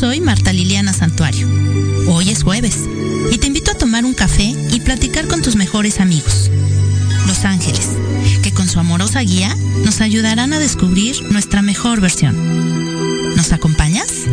[0.00, 1.46] soy Marta Liliana Santuario.
[2.08, 2.88] Hoy es jueves
[3.30, 6.50] y te invito a tomar un café y platicar con tus mejores amigos,
[7.26, 7.90] los ángeles,
[8.42, 13.36] que con su amorosa guía nos ayudarán a descubrir nuestra mejor versión.
[13.36, 14.24] ¿Nos acompañas?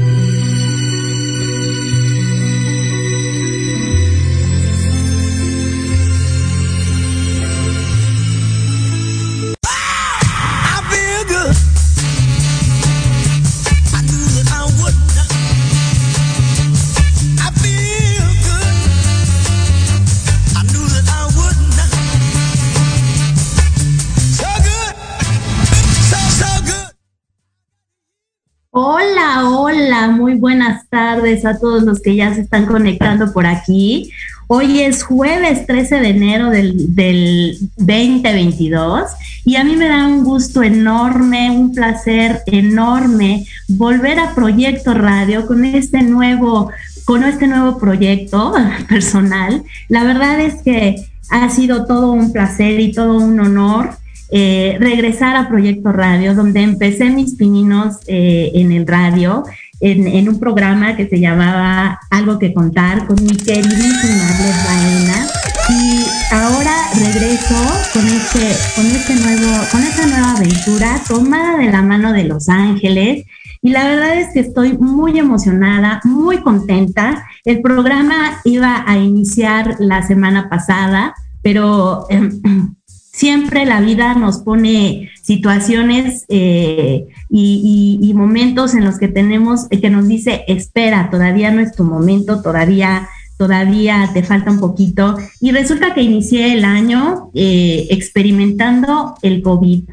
[30.97, 34.09] Tardes a todos los que ya se están conectando por aquí.
[34.47, 39.03] Hoy es jueves 13 de enero del, del 2022
[39.46, 45.46] y a mí me da un gusto enorme, un placer enorme volver a Proyecto Radio
[45.46, 46.72] con este nuevo,
[47.06, 48.56] con este nuevo proyecto
[48.90, 49.62] personal.
[49.90, 50.96] La verdad es que
[51.29, 53.91] ha sido todo un placer y todo un honor.
[54.29, 59.46] Eh, regresar a Proyecto Radio, donde empecé mis pininos eh, en el radio
[59.80, 65.28] en, un programa que se llamaba Algo que contar con mi queridísima Arlet Baena.
[65.70, 67.56] Y ahora regreso
[67.94, 72.50] con este, con este nuevo, con esta nueva aventura tomada de la mano de Los
[72.50, 73.26] Ángeles.
[73.62, 77.26] Y la verdad es que estoy muy emocionada, muy contenta.
[77.44, 82.76] El programa iba a iniciar la semana pasada, pero em,
[83.17, 90.07] siempre la vida nos pone situaciones eh, y, momentos en los que tenemos, que nos
[90.07, 95.17] dice, espera, todavía no es tu momento, todavía, todavía te falta un poquito.
[95.41, 99.84] Y resulta que inicié el año eh, experimentando el COVID.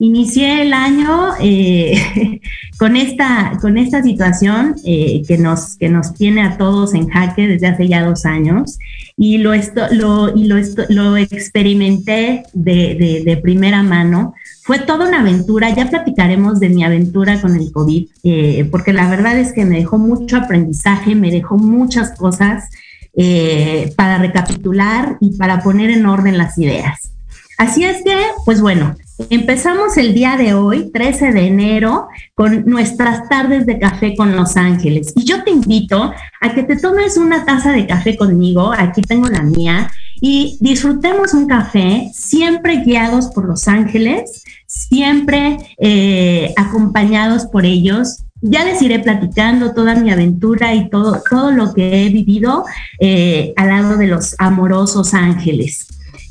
[0.00, 2.40] Inicié el año eh,
[2.78, 7.68] con, esta, con esta situación que, nos, que nos tiene a todos en jaque desde
[7.68, 8.78] hace ya dos años
[9.16, 9.52] y lo,
[9.92, 10.56] lo, y lo,
[10.88, 14.34] lo experimenté de, de, primera mano.
[14.62, 19.08] Fue toda una aventura, ya platicaremos de mi aventura con el COVID, eh, porque la
[19.08, 22.70] verdad es que me dejó mucho aprendizaje, me dejó muchas cosas
[23.16, 27.12] eh, para recapitular y para poner en orden las ideas.
[27.56, 28.96] Así es que, pues bueno,
[29.30, 34.56] Empezamos el día de hoy, 13 de enero, con nuestras tardes de café con Los
[34.56, 35.12] Ángeles.
[35.14, 39.28] Y yo te invito a que te tomes una taza de café conmigo, aquí tengo
[39.28, 39.88] la mía,
[40.20, 48.24] y disfrutemos un café siempre guiados por Los Ángeles, siempre eh, acompañados por ellos.
[48.40, 52.64] Ya les iré platicando toda mi aventura y todo, todo lo que he vivido
[52.98, 55.86] eh, al lado de los amorosos ángeles.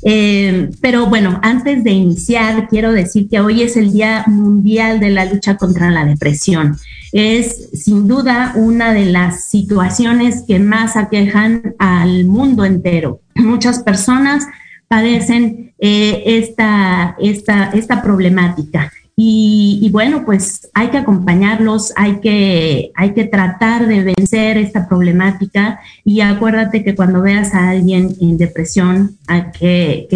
[0.06, 5.10] Eh, pero bueno, antes de iniciar, quiero decir que hoy es el Día Mundial de
[5.10, 6.76] la Lucha contra la Depresión.
[7.12, 13.20] Es sin duda una de las situaciones que más aquejan al mundo entero.
[13.34, 14.44] Muchas personas
[14.88, 18.92] padecen eh, esta, esta, esta problemática.
[19.16, 25.78] Y, bueno, pues hay que acompañarlos, hay que, hay que tratar de vencer esta problemática
[26.04, 29.16] y acuérdate que cuando veas a alguien en depresión,
[29.58, 30.08] que,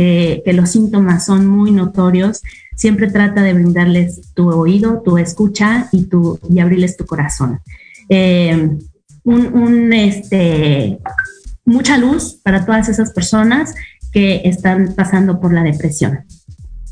[0.45, 2.43] que, los síntomas son muy notorios,
[2.75, 7.61] siempre trata de brindarles tu oído, tu escucha y, tu, y abrirles tu corazón.
[8.09, 8.69] Eh,
[9.25, 10.99] un, este,
[11.65, 13.75] mucha luz para todas esas personas
[14.13, 16.25] que están pasando por la depresión.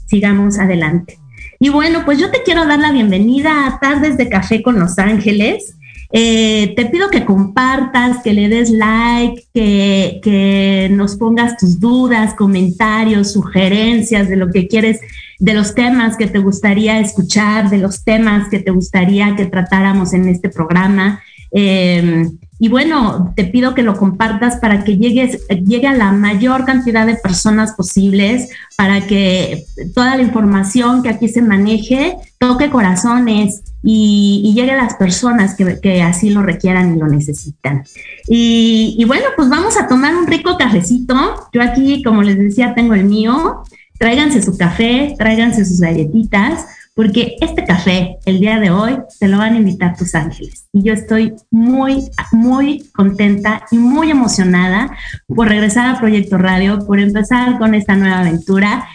[0.07, 1.19] Sigamos adelante.
[1.59, 4.99] Y bueno, pues yo te quiero dar la bienvenida a Tardes de Café con Los
[4.99, 5.77] Ángeles.
[6.13, 12.35] Eh, te pido que compartas, que le des like, que, que, nos pongas tus dudas,
[12.35, 15.01] comentarios, sugerencias de lo que quieres,
[15.39, 20.13] de los temas que te gustaría escuchar, de los temas que te gustaría que tratáramos
[20.13, 21.23] en este programa.
[21.51, 26.65] Eh, y bueno, te pido que lo compartas para que llegues, llegue a la mayor
[26.65, 33.63] cantidad de personas posibles, para que toda la información que aquí se maneje toque corazones
[33.83, 37.85] y, llegue a las personas que, así lo requieran y lo necesitan.
[38.27, 41.15] Y, y bueno, pues vamos a tomar un rico cafecito.
[41.53, 43.65] Yo aquí, como les decía, tengo el mío.
[43.99, 46.67] Tráiganse su café, tráiganse sus galletitas
[46.97, 50.67] porque este café, el día de hoy, te lo van a invitar tus ángeles.
[50.73, 54.97] Y yo estoy muy, muy contenta y muy emocionada
[55.27, 58.89] por regresar a Proyecto Radio, por empezar con esta nueva aventura,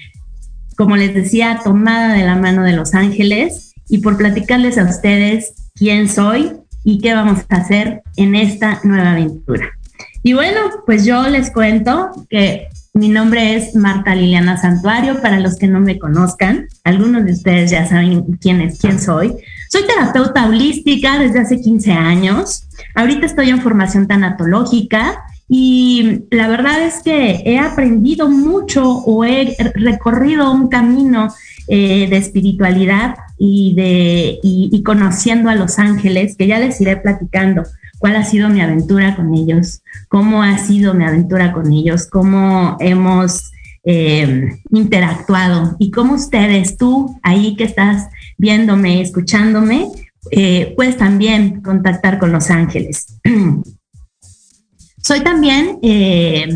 [0.76, 5.54] como les decía, tomada de la mano de los ángeles y por platicarles a ustedes
[5.76, 9.70] quién soy y qué vamos a hacer en esta nueva aventura.
[10.24, 15.58] Y bueno, pues yo les cuento que mi nombre es Marta Liliana Santuario, para los
[15.58, 19.34] que no me conozcan, algunos de ustedes ya saben quién es, quién soy.
[19.70, 22.68] Soy terapeuta holística desde hace 15 años.
[22.94, 29.56] Ahorita estoy en formación tanatológica Y la verdad es que he aprendido mucho o he
[29.76, 31.34] recorrido un camino
[31.68, 37.64] eh, de espiritualidad y de y, conociendo a los ángeles, que ya les iré platicando
[38.02, 42.76] cuál ha sido mi aventura con ellos, cómo ha sido mi aventura con ellos, cómo
[42.80, 43.52] hemos
[43.84, 48.08] eh, interactuado y cómo ustedes, tú ahí que estás
[48.40, 49.88] viéndome, escuchándome,
[50.32, 53.20] eh, puedes también contactar con los ángeles.
[54.98, 56.48] Soy también, eh,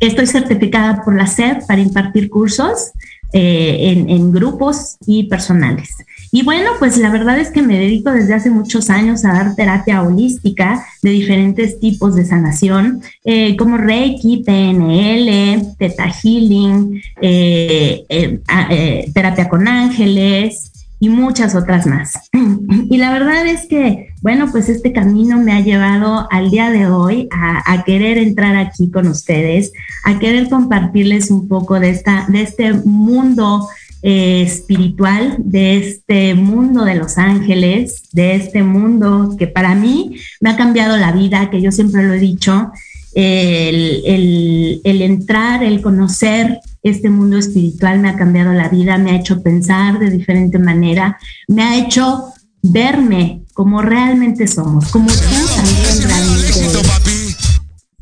[0.00, 2.90] estoy certificada por la SED para impartir cursos
[3.32, 5.96] en, en, grupos y personales.
[6.34, 9.54] Y bueno, pues la verdad es que me dedico desde hace muchos años a dar
[9.54, 19.10] terapia holística de diferentes tipos de sanación, eh, como Reiki, PNL, Theta Healing, eh, eh,
[19.12, 20.71] terapia con ángeles
[21.02, 22.12] y muchas otras más.
[22.88, 26.86] Y la verdad es que, bueno, pues este camino me ha llevado al día de
[26.86, 29.72] hoy a, querer entrar aquí con ustedes,
[30.04, 33.68] a querer compartirles un poco de, esta, de este mundo
[34.02, 40.50] eh, espiritual de este mundo de los ángeles, de este mundo que para mí me
[40.50, 42.70] ha cambiado la vida, que yo siempre lo he dicho,
[43.14, 49.16] el, el, entrar, el conocer este mundo espiritual me ha cambiado la vida, me ha
[49.16, 51.18] hecho pensar de diferente manera,
[51.48, 52.32] me ha hecho
[52.62, 55.18] verme como realmente somos, como tú
[55.56, 57.12] también realmente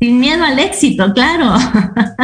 [0.01, 1.53] sin miedo al éxito, claro.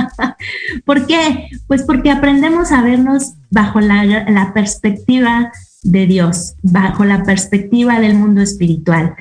[0.85, 1.47] ¿Por qué?
[1.67, 5.51] Pues porque aprendemos a vernos bajo la, perspectiva
[5.83, 9.13] de Dios, bajo la perspectiva del mundo espiritual.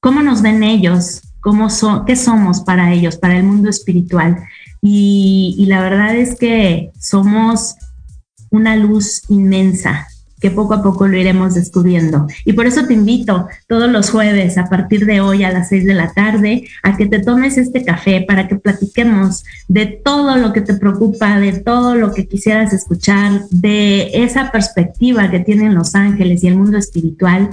[0.00, 1.22] ¿Cómo nos ven ellos?
[1.40, 4.36] ¿Cómo son, ¿Qué somos para ellos, para el mundo espiritual?
[4.86, 7.74] Y, la verdad es que somos
[8.50, 10.06] una luz inmensa,
[10.38, 12.26] que poco a poco lo iremos descubriendo.
[12.44, 15.86] Y por eso te invito todos los jueves a partir de hoy a las seis
[15.86, 20.52] de la tarde a que te tomes este café para que platiquemos de todo lo
[20.52, 25.94] que te preocupa, de todo lo que quisieras escuchar, de esa perspectiva que tienen los
[25.94, 27.48] ángeles y el mundo espiritual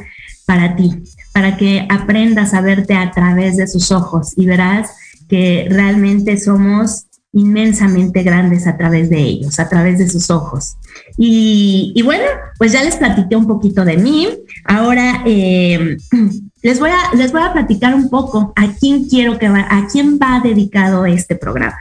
[0.45, 1.01] para ti,
[1.31, 4.89] para que aprendas a verte a través de sus ojos y verás
[5.29, 10.77] que realmente somos inmensamente grandes a través de ellos, a través de sus ojos.
[11.17, 12.25] Y, bueno,
[12.57, 14.27] pues ya les platiqué un poquito de mí.
[14.65, 15.97] Ahora eh,
[16.61, 19.87] les, voy a, les voy a platicar un poco a quién quiero que va, a
[19.87, 21.79] quién va dedicado este programa.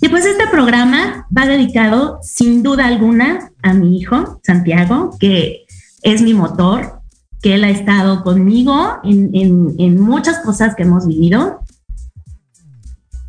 [0.00, 5.64] Y pues este programa va dedicado sin duda alguna a mi hijo, Santiago, que
[6.02, 7.00] es mi motor,
[7.40, 9.30] que él ha estado conmigo en,
[9.78, 11.60] en muchas cosas que hemos vivido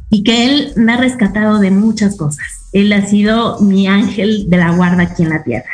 [0.09, 2.45] y que Él me ha rescatado de muchas cosas.
[2.73, 5.69] Él ha sido mi ángel de la guarda aquí en la tierra.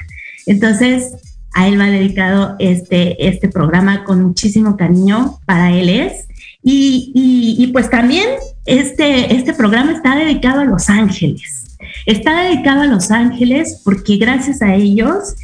[0.46, 1.14] Entonces,
[1.54, 6.28] a Él va dedicado este, este programa con muchísimo cariño, para Él es.
[6.66, 7.12] Y,
[7.60, 8.26] y, pues también
[8.66, 11.78] este, este programa está dedicado a los ángeles.
[12.06, 15.36] Está dedicado a los ángeles porque gracias a ellos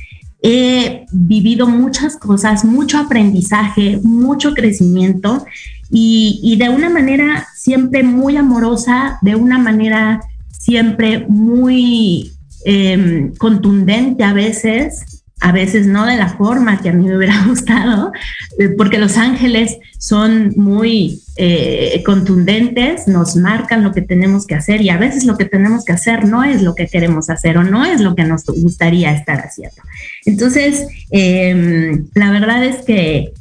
[0.42, 5.46] he vivido muchas cosas, mucho aprendizaje, mucho crecimiento
[5.92, 12.32] y, de una manera siempre muy amorosa, de una manera siempre muy
[12.66, 17.44] em, contundente a veces, a veces no de la forma que a mí me hubiera
[17.48, 18.12] gustado,
[18.60, 24.82] eh, porque los ángeles son muy eh, contundentes, nos marcan lo que tenemos que hacer
[24.82, 27.64] y a veces lo que tenemos que hacer no es lo que queremos hacer o
[27.64, 29.82] no es lo que nos gustaría estar haciendo.
[30.26, 33.34] Entonces, em, la verdad es que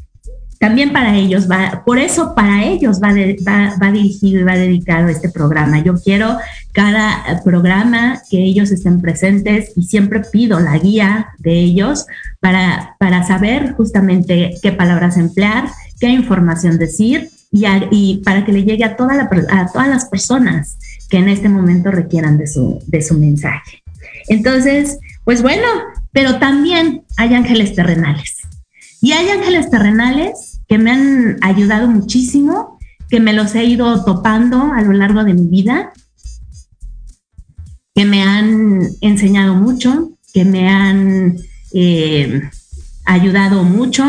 [0.58, 3.12] también para ellos va, por eso para ellos va,
[3.80, 5.82] va, dirigido y va dedicado este programa.
[5.82, 6.36] Yo quiero
[6.72, 12.06] cada programa que ellos estén presentes y siempre pido la guía de ellos
[12.40, 15.68] para, para saber justamente qué palabras emplear,
[16.00, 20.06] qué información decir y, y para que le llegue a, toda la, a todas las
[20.06, 20.76] personas
[21.08, 23.82] que en este momento requieran de su, de su mensaje.
[24.28, 25.66] Entonces, pues bueno,
[26.12, 28.38] pero también hay ángeles terrenales.
[29.00, 34.72] Y hay ángeles terrenales que me han ayudado muchísimo, que me los he ido topando
[34.72, 35.92] a lo largo de mi vida,
[37.94, 41.36] que me han enseñado mucho, que me han
[41.72, 42.42] eh,
[43.06, 44.04] ayudado mucho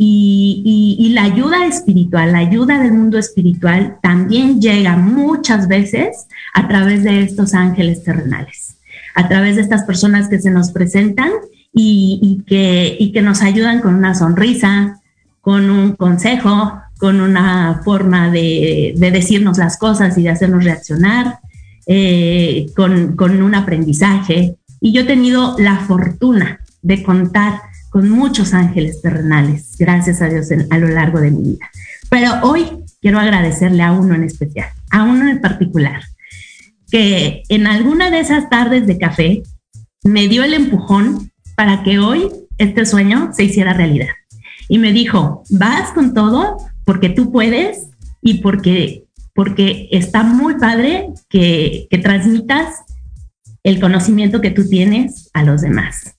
[0.00, 7.02] y, la ayuda espiritual, la ayuda del mundo espiritual también llega muchas veces a través
[7.02, 8.76] de estos ángeles terrenales,
[9.16, 11.30] a través de estas personas que se nos presentan
[11.72, 15.00] y, que, y que nos ayudan con una sonrisa,
[15.48, 21.38] con un consejo, con una forma de, decirnos las cosas y de hacernos reaccionar,
[21.86, 24.56] eh, con, un aprendizaje.
[24.78, 30.50] Y yo he tenido la fortuna de contar con muchos ángeles terrenales, gracias a Dios
[30.68, 31.70] a lo largo de mi vida.
[32.10, 32.66] Pero hoy
[33.00, 34.68] quiero agradecerle a uno en especial.
[34.90, 36.02] a uno en particular,
[36.90, 39.42] que en alguna de esas tardes de café
[40.04, 42.28] me dio el empujón para que hoy
[42.58, 44.08] este sueño se hiciera realidad.
[44.68, 47.88] Y me dijo, vas con todo porque tú puedes
[48.22, 52.82] y porque, porque está muy padre que, que transmitas
[53.62, 56.16] el conocimiento que tú tienes a los demás.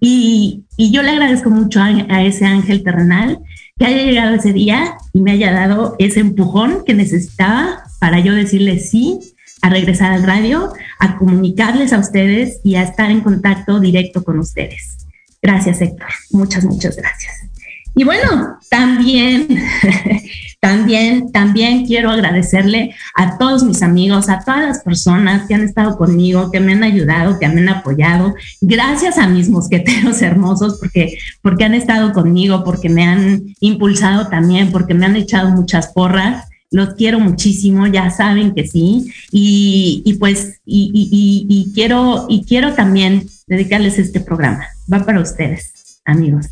[0.00, 3.38] Y, y, yo le agradezco mucho a, a, ese ángel terrenal
[3.78, 8.34] que haya llegado ese día y me haya dado ese empujón que necesitaba para yo
[8.34, 9.18] decirle sí
[9.62, 14.38] a regresar al radio, a comunicarles a ustedes y a estar en contacto directo con
[14.38, 14.98] ustedes.
[15.40, 16.08] Gracias, Héctor.
[16.30, 17.53] Muchas, muchas gracias.
[17.96, 19.46] Y bueno, también,
[20.60, 25.96] también, también quiero agradecerle a todos mis amigos, a todas las personas que han estado
[25.96, 28.34] conmigo, que me han ayudado, que me han apoyado.
[28.60, 34.72] Gracias a mis mosqueteros hermosos porque, porque han estado conmigo, porque me han impulsado también,
[34.72, 36.48] porque me han echado muchas porras.
[36.72, 39.12] Los quiero muchísimo, ya saben que sí.
[39.30, 44.64] Y, y pues, y, y, y quiero, y quiero también dedicarles este programa.
[44.92, 46.48] Va para ustedes, amigos.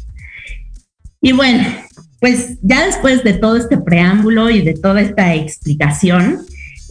[1.22, 1.64] Y bueno,
[2.20, 6.40] pues ya después de todo este preámbulo y de toda esta explicación,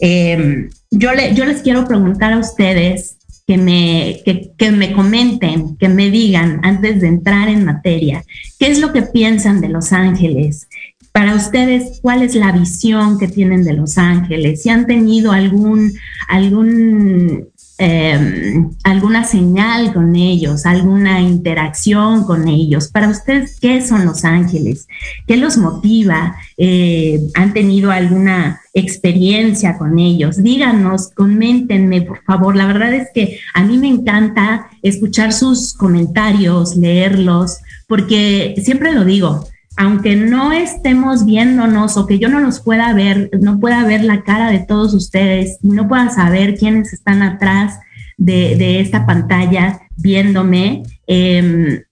[0.00, 5.88] eh, yo, le, yo les quiero preguntar a ustedes que me, que me comenten, que
[5.88, 8.24] me digan antes de entrar en materia,
[8.58, 10.68] qué es lo que piensan de Los Ángeles,
[11.12, 14.62] para ustedes, ¿cuál es la visión que tienen de Los Ángeles?
[14.62, 15.92] Si han tenido algún,
[16.26, 17.48] algún
[17.84, 22.86] eh, alguna señal con ellos, alguna interacción con ellos.
[22.86, 24.86] Para ustedes, ¿qué son los ángeles?
[25.26, 26.36] ¿Qué los motiva?
[26.56, 30.40] Eh, ¿Han tenido alguna experiencia con ellos?
[30.40, 32.54] Díganos, coméntenme, por favor.
[32.54, 37.58] La verdad es que a mí me encanta escuchar sus comentarios, leerlos,
[37.88, 43.30] porque siempre lo digo, aunque no estemos viéndonos o que yo no los pueda ver,
[43.40, 47.78] no pueda ver la cara de todos ustedes no pueda saber quiénes están atrás
[48.18, 51.82] de, esta pantalla viéndome, eh,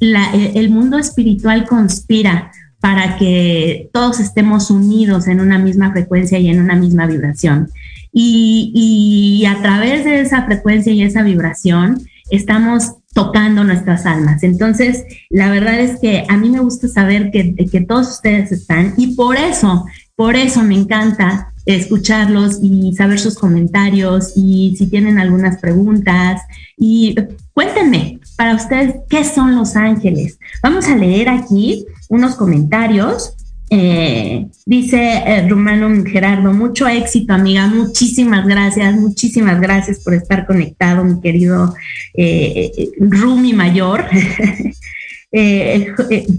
[0.00, 2.50] la, el mundo espiritual conspira
[2.80, 7.68] para que todos estemos unidos en una misma frecuencia y en una misma vibración.
[8.12, 12.00] Y, y a través de esa frecuencia y esa vibración,
[12.30, 14.42] estamos tocando nuestras almas.
[14.42, 18.94] Entonces, la verdad es que a mí me gusta saber que, que todos ustedes están
[18.96, 19.84] y por eso,
[20.16, 26.42] por eso me encanta escucharlos y saber sus comentarios y si tienen algunas preguntas
[26.76, 27.14] y
[27.52, 30.38] cuéntenme para ustedes qué son los ángeles.
[30.62, 33.34] Vamos a leer aquí unos comentarios
[33.74, 37.66] eh, dice eh, Rumano Gerardo, mucho éxito, amiga.
[37.68, 41.74] Muchísimas gracias, muchísimas gracias por estar conectado, mi querido
[42.12, 44.04] eh, eh Rumi Mayor.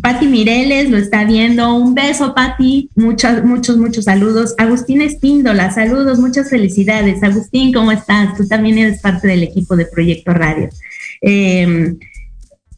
[0.04, 1.74] Patti Mireles lo está viendo.
[1.74, 2.92] Un beso, Patti.
[2.94, 4.54] Muchos, muchos, muchos saludos.
[4.60, 7.24] Agustín Espíndola, saludos, muchas felicidades.
[7.24, 8.38] Agustín, ¿cómo estás?
[8.38, 10.70] Tú también eres parte del equipo de Proyecto Radio.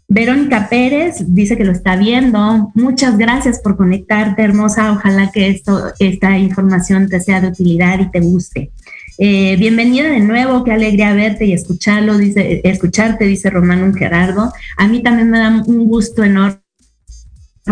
[0.08, 2.72] Verónica Pérez dice que lo está viendo.
[2.76, 4.92] Muchas gracias por conectarte, hermosa.
[4.92, 8.72] Ojalá que esto, esta información te sea de utilidad y te guste.
[9.18, 14.52] Eh, bienvenida de nuevo, qué alegría verte y escucharlo, dice, escucharte, dice Romano Gerardo.
[14.78, 16.65] A mí también me da un gusto enorme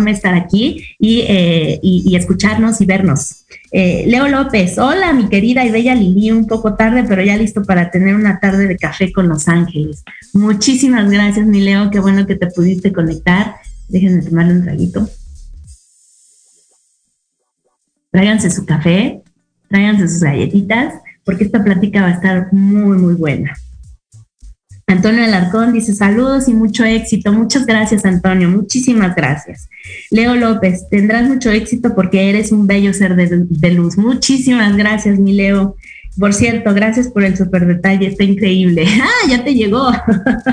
[0.08, 3.46] estar aquí y, eh, y, y escucharnos y vernos.
[3.72, 7.64] Eh, Leo López, hola mi querida y bella Lili, un poco tarde, pero ya listo
[7.64, 10.04] para tener una tarde de café con Los Ángeles.
[10.34, 13.56] Muchísimas gracias, mi Leo, qué bueno que te pudiste conectar.
[13.88, 15.10] Déjenme tomarle un traguito.
[18.12, 19.22] Tráiganse su café,
[19.70, 23.56] tráiganse sus galletitas, porque esta plática va a estar muy, muy buena.
[24.94, 27.34] Antonio Alarcón dice saludos y mucho éxito.
[27.34, 28.48] Muchas gracias, Antonio.
[28.48, 29.70] Muchísimas gracias.
[30.12, 33.98] Leo López, tendrás mucho éxito porque eres un bello ser de, luz.
[33.98, 35.76] Muchísimas gracias, mi Leo.
[36.20, 38.86] Por cierto, gracias por el super detalle, está increíble.
[39.02, 39.92] Ah, ya te llegó.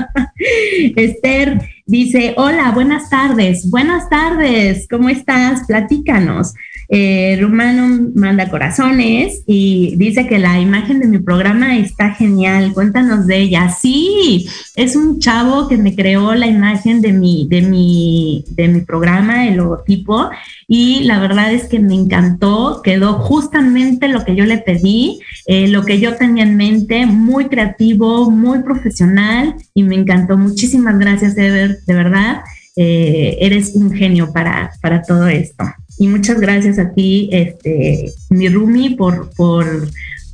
[0.95, 3.69] Esther dice, hola, buenas tardes.
[3.69, 5.67] Buenas tardes, ¿cómo estás?
[5.67, 6.53] Platícanos.
[6.93, 12.73] Eh, Rumano manda corazones y dice que la imagen de mi programa está genial.
[12.73, 13.69] Cuéntanos de ella.
[13.69, 14.45] Sí,
[14.75, 19.47] es un chavo que me creó la imagen de mi, de mi, de mi programa,
[19.47, 20.29] el logotipo,
[20.67, 22.81] y la verdad es que me encantó.
[22.83, 27.45] Quedó justamente lo que yo le pedí, eh, lo que yo tenía en mente, muy
[27.45, 30.37] creativo, muy profesional, y me encantó.
[30.37, 32.41] Muchísimas gracias, Ever, de verdad.
[32.75, 35.63] Eh, eres un genio para, para todo esto.
[36.01, 39.87] Y muchas gracias a ti, este, mi Rumi, por, por,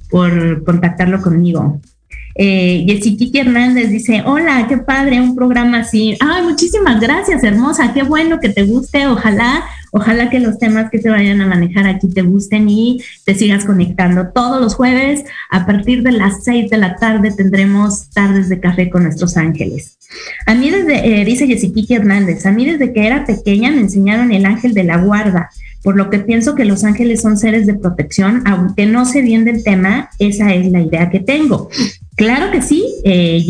[0.09, 1.81] por contactarlo conmigo.
[2.35, 6.15] Eh, Jessica Hernández dice, hola, qué padre, un programa así.
[6.21, 9.07] Ay, muchísimas gracias, hermosa, qué bueno que te guste.
[9.07, 13.35] Ojalá Ojalá que los temas que se vayan a manejar aquí te gusten y te
[13.35, 14.29] sigas conectando.
[14.33, 18.89] Todos los jueves, a partir de las seis de la tarde, tendremos tardes de café
[18.89, 19.96] con nuestros ángeles.
[20.45, 24.31] A mí desde, eh, dice Jessica Hernández, a mí desde que era pequeña me enseñaron
[24.31, 25.49] el ángel de la guarda
[25.87, 29.45] por lo que pienso que los ángeles son seres de protección, aunque no sé bien
[29.45, 31.69] del tema, esa es la idea que tengo.
[32.17, 33.41] Claro que sí, eh,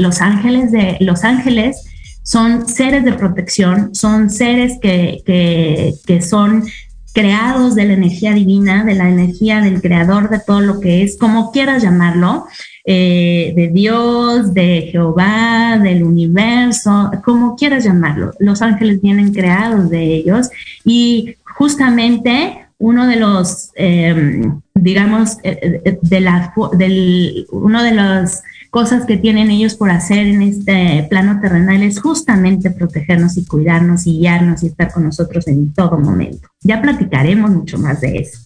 [0.00, 1.76] los ángeles de los ángeles
[2.24, 6.64] son seres de protección, son seres que, que, que son
[7.12, 11.16] creados de la energía divina, de la energía del creador de todo lo que es,
[11.18, 12.46] como quieras llamarlo,
[12.84, 18.32] eh, de Dios, de Jehová, del universo, como quieras llamarlo.
[18.40, 20.50] Los ángeles vienen creados de ellos
[20.84, 28.42] y justamente uno de los, em, digamos, eh, eh, de la, del, uno de las
[28.70, 34.06] cosas que tienen ellos por hacer en este plano terrenal es justamente protegernos y cuidarnos
[34.08, 36.48] y guiarnos y estar con nosotros en todo momento.
[36.62, 38.40] Ya platicaremos mucho más de eso.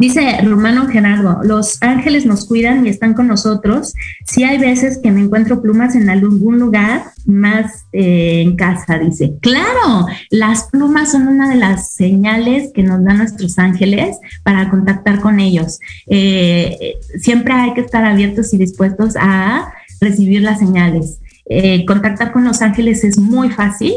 [0.00, 3.92] Dice Romano Gerardo, los ángeles nos cuidan y están con nosotros.
[4.24, 9.34] Sí hay veces que me encuentro plumas en algún lugar, más eh, en casa, dice.
[9.42, 15.20] Claro, las plumas son una de las señales que nos dan nuestros ángeles para contactar
[15.20, 15.80] con ellos.
[16.06, 21.18] Eh, siempre hay que estar abiertos y dispuestos a recibir las señales.
[21.44, 23.92] Eh, contactar con los ángeles es muy fácil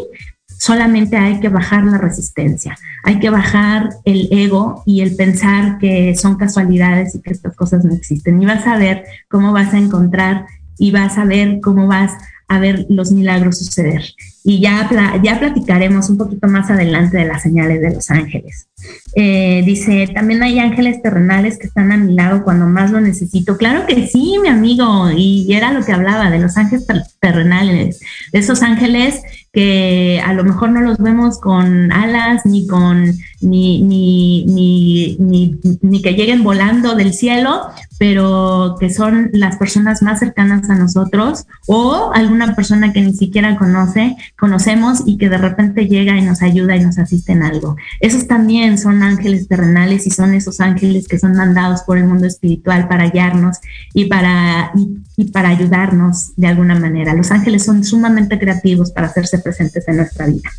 [0.63, 6.15] solamente hay que bajar la resistencia, hay que bajar el ego y el pensar que
[6.15, 8.41] son casualidades y que estas cosas no existen.
[8.41, 10.45] Y vas a ver cómo vas a encontrar
[10.77, 12.13] y vas a ver cómo vas
[12.47, 14.03] a ver los milagros suceder.
[14.45, 14.89] Y ya,
[15.21, 18.67] ya platicaremos un poquito más adelante de las señales de los ángeles.
[19.15, 23.57] Eh, dice, también hay ángeles terrenales que están a mi lado cuando más lo necesito.
[23.57, 26.85] Claro que sí, mi amigo, y era lo que hablaba de los ángeles
[27.19, 27.99] terrenales,
[28.31, 29.21] de esos ángeles
[29.53, 36.01] que a lo mejor no los vemos con alas ni con ni, ni, ni, ni,
[36.01, 37.67] que lleguen volando del cielo,
[37.99, 43.57] pero que son las personas más cercanas a nosotros o alguna persona que ni siquiera
[43.57, 47.75] conoce, conocemos y que de repente llega y nos ayuda y nos asiste en algo.
[47.99, 52.25] Esos también son ángeles terrenales y son esos ángeles que son mandados por el mundo
[52.25, 53.57] espiritual para hallarnos
[53.93, 54.71] y para,
[55.15, 57.13] y para ayudarnos de alguna manera.
[57.13, 60.49] Los ángeles son sumamente creativos para hacerse presentes en nuestra vida.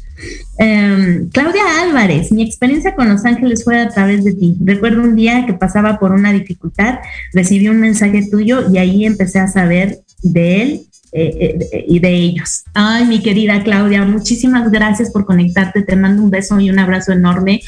[0.58, 4.56] Em, Claudia Álvarez, mi experiencia con Los Ángeles fue a través de ti.
[4.64, 6.98] Recuerdo un día que pasaba por una dificultad,
[7.32, 12.12] recibí un mensaje tuyo y ahí empecé a saber de él eh, eh, y de
[12.12, 12.64] ellos.
[12.74, 15.82] Ay, mi querida Claudia, muchísimas gracias por conectarte.
[15.82, 17.60] Te mando un beso y un abrazo enorme.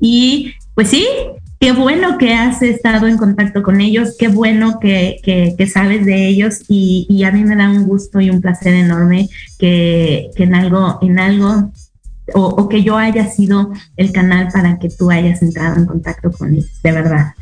[0.00, 1.06] Y pues sí,
[1.60, 6.26] qué bueno que has estado en contacto con ellos, qué bueno que, que, sabes de
[6.26, 10.54] ellos y, a mí me da un gusto y un placer enorme que, que en
[10.54, 11.70] algo, en algo
[12.34, 16.54] o, que yo haya sido el canal para que tú hayas entrado en contacto con
[16.54, 17.34] ellos, de verdad.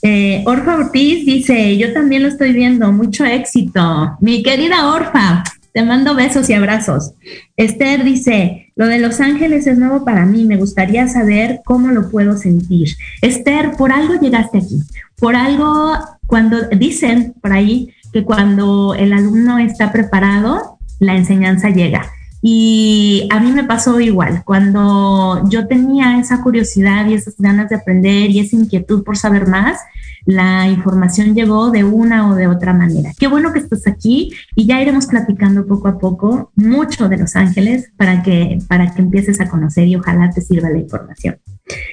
[0.00, 4.16] Eh, Orfa Ortiz dice, yo también lo estoy viendo, mucho éxito.
[4.20, 5.42] Mi querida Orfa,
[5.76, 7.12] te mando besos y abrazos.
[7.58, 12.08] Esther dice, lo de Los Ángeles es nuevo para mí, me gustaría saber cómo lo
[12.08, 12.96] puedo sentir.
[13.20, 14.80] Esther, por algo llegaste aquí,
[15.18, 15.92] por algo,
[16.26, 22.10] cuando dicen por ahí que cuando el alumno está preparado, la enseñanza llega.
[22.48, 27.74] Y a mí me pasó igual, cuando yo tenía esa curiosidad y esas ganas de
[27.74, 29.80] aprender y esa inquietud por saber más,
[30.26, 33.10] la información llegó de una o de otra manera.
[33.18, 37.34] Qué bueno que estás aquí y ya iremos platicando poco a poco mucho de Los
[37.34, 41.38] Ángeles para que, para que empieces a conocer y ojalá te sirva la información.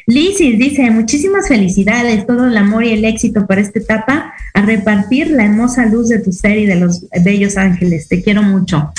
[0.05, 5.31] Lisis dice, muchísimas felicidades, todo el amor y el éxito para esta etapa, a repartir
[5.31, 8.07] la hermosa luz de tu ser y de los bellos ángeles.
[8.07, 8.93] Te quiero mucho.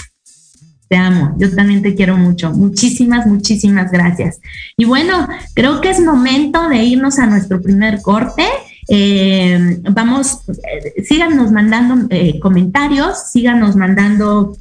[0.89, 2.51] Te amo, yo también te quiero mucho.
[2.53, 4.41] Muchísimas, muchísimas gracias.
[4.77, 8.45] Y bueno, creo que es momento de irnos a nuestro primer corte.
[8.89, 14.57] Eh, vamos, eh, síganos mandando eh, comentarios, síganos mandando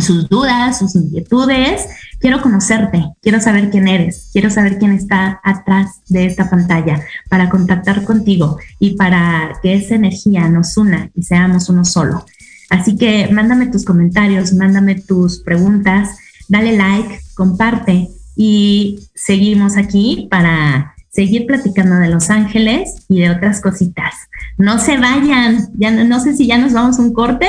[0.00, 1.86] sus dudas, sus inquietudes.
[2.18, 7.50] Quiero conocerte, quiero saber quién eres, quiero saber quién está atrás de esta pantalla para
[7.50, 12.24] contactar contigo y para que esa energía nos una y seamos uno solo.
[12.70, 16.16] Así que mándame tus comentarios, mándame tus preguntas,
[16.48, 23.60] dale like, comparte y seguimos aquí para seguir platicando de Los Ángeles y de otras
[23.60, 24.14] cositas.
[24.58, 27.48] No se vayan, ya no, sé si ya nos vamos un corte.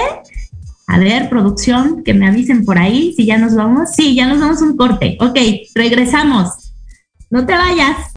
[0.87, 3.89] A ver, producción, que me avisen por ahí si ya nos vamos.
[3.93, 5.17] Sí, ya nos vamos un corte.
[5.19, 5.37] Ok,
[5.75, 6.71] regresamos.
[7.29, 8.16] No te vayas.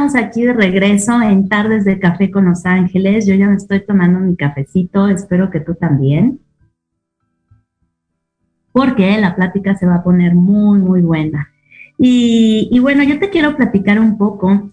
[0.00, 3.26] Estamos aquí de regreso en Tardes de Café con Los Ángeles.
[3.26, 6.40] Yo ya me estoy tomando mi cafecito, espero que tú también.
[8.72, 11.50] Porque la plática se va a poner muy, muy buena.
[11.98, 14.70] Y, bueno, yo te quiero platicar un poco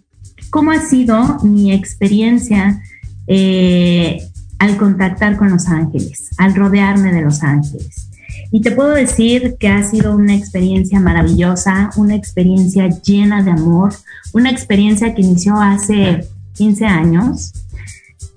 [0.49, 2.81] cómo ha sido mi experiencia
[3.27, 4.19] eh,
[4.59, 8.06] al contactar con Los Ángeles, al rodearme de Los Ángeles.
[8.51, 13.93] Y te puedo decir que ha sido una experiencia maravillosa, una experiencia llena de amor,
[14.33, 17.53] una experiencia que inició hace 15 años.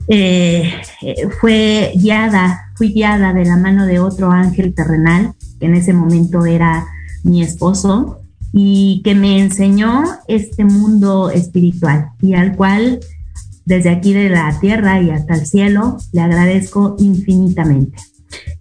[0.08, 5.74] Eh, eh, fue guiada, fui guiada de la mano de otro ángel terrenal, que en
[5.74, 6.86] ese momento era
[7.22, 8.20] mi esposo,
[8.52, 13.00] y que me enseñó este mundo espiritual y al cual
[13.64, 17.98] desde aquí de la tierra y hasta el cielo le agradezco infinitamente.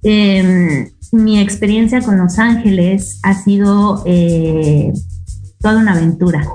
[0.04, 4.94] Eh, mi experiencia con Los Ángeles ha sido eh,
[5.60, 6.48] toda una aventura.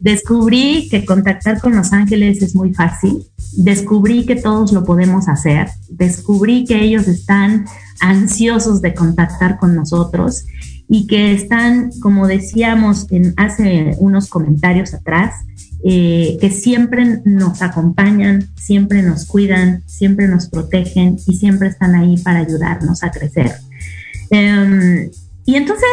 [0.00, 3.24] Descubrí que contactar con Los Ángeles es muy fácil.
[3.56, 5.68] Descubrí que todos lo podemos hacer.
[5.88, 7.66] Descubrí que ellos están
[8.00, 10.44] ansiosos de contactar con nosotros
[10.88, 15.34] y que están, como decíamos en hace unos comentarios atrás,
[15.84, 22.16] eh, que siempre nos acompañan, siempre nos cuidan, siempre nos protegen y siempre están ahí
[22.16, 23.52] para ayudarnos a crecer.
[24.30, 25.08] Um,
[25.46, 25.88] y entonces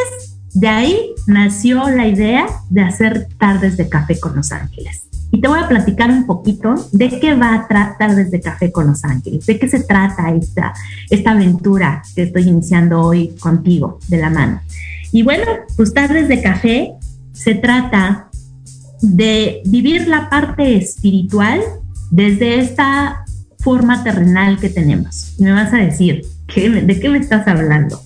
[0.53, 5.03] de ahí nació la idea de hacer tardes de café con Los Ángeles.
[5.31, 8.87] Y te voy a platicar un poquito de qué va a tratar desde Café con
[8.87, 10.73] Los Ángeles, de qué se trata esta,
[11.09, 14.61] esta aventura que estoy iniciando hoy contigo de la mano.
[15.11, 15.43] Y bueno,
[15.75, 16.93] pues Tardes de Café
[17.33, 18.29] se trata
[19.13, 21.61] de vivir la parte espiritual
[22.11, 23.25] desde esta
[23.59, 25.35] forma terrenal que tenemos.
[25.39, 27.99] Me vas a decir, ¿qué, ¿de qué me estás hablando?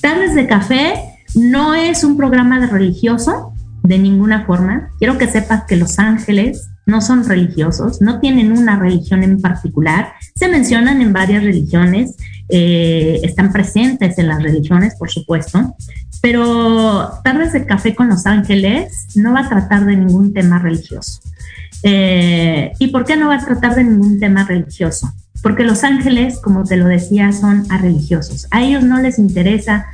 [0.00, 0.94] Tardes de Café
[1.34, 3.52] no es un programa de religioso,
[3.82, 4.90] de ninguna forma.
[4.98, 10.12] Quiero que sepas que los ángeles no son religiosos, no tienen una religión en particular.
[10.34, 12.16] Se mencionan en varias religiones,
[12.48, 15.74] eh, están presentes en las religiones, por supuesto,
[16.20, 21.20] pero Tardes de Café con los Ángeles no va a tratar de ningún tema religioso.
[21.82, 25.12] Eh, ¿Y por qué no va a tratar de ningún tema religioso?
[25.42, 28.46] Porque los ángeles, como te lo decía, son a religiosos.
[28.50, 29.86] A ellos no les interesa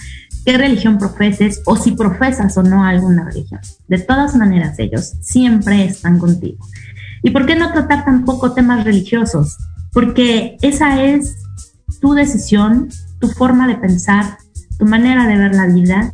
[0.44, 3.60] qué religión profeses o si profesas o no alguna religión.
[3.88, 6.64] De todas maneras, ellos siempre están contigo.
[7.22, 9.56] ¿Y por qué no tratar tampoco temas religiosos?
[9.92, 11.34] Porque esa es
[12.00, 14.38] tu decisión, tu forma de pensar,
[14.78, 16.12] tu manera de ver la vida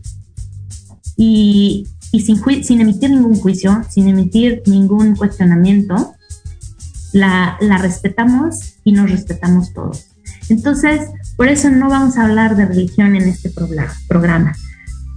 [1.16, 6.14] y, sin, sin, emitir ningún juicio, sin emitir ningún cuestionamiento,
[7.12, 10.06] la, la respetamos y nos respetamos todos.
[10.48, 11.00] Entonces,
[11.36, 13.50] por eso no vamos a hablar de religión en este
[14.08, 14.54] programa.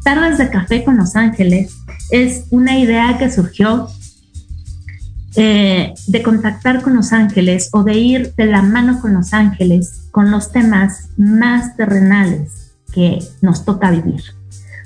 [0.03, 1.73] Tardes de Café con Los Ángeles
[2.09, 3.89] es una idea que surgió
[5.39, 10.31] de contactar con los ángeles o de ir de la mano con los ángeles con
[10.31, 14.21] los temas más terrenales que nos toca vivir.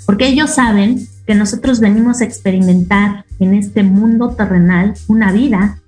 [0.05, 5.79] Porque ellos saben que nosotros venimos a experimentar en este mundo terrenal una vida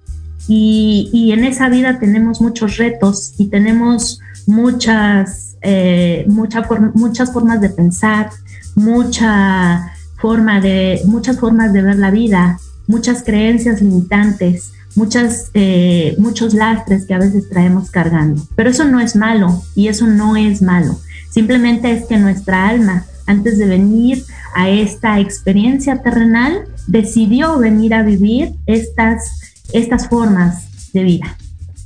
[0.48, 8.30] y, en esa vida tenemos muchos retos y tenemos muchas, eh, muchas formas de pensar,
[8.76, 16.54] mucha forma de, muchas formas de ver la vida, muchas creencias limitantes, muchas, eh, muchos
[16.54, 18.42] lastres que a veces traemos cargando.
[18.56, 21.00] Pero eso no es malo y eso no es malo.
[21.30, 24.24] Simplemente es que nuestra alma, antes de venir
[24.56, 31.38] a esta experiencia terrenal, decidió venir a vivir estas, estas formas de vida.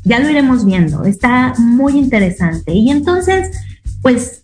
[0.03, 2.73] Ya lo iremos viendo, está muy interesante.
[2.73, 3.49] Y entonces,
[4.01, 4.38] pues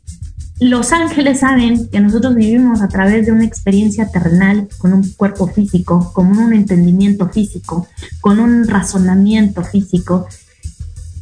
[0.60, 5.48] los ángeles saben que nosotros vivimos a través de una experiencia terrenal con un cuerpo
[5.48, 7.88] físico, con un entendimiento físico,
[8.22, 10.28] con un razonamiento físico,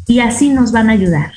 [0.06, 1.32] y así nos van a ayudar